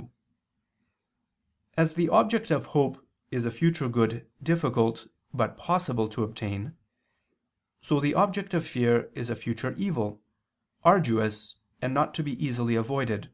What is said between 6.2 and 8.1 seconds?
obtain, so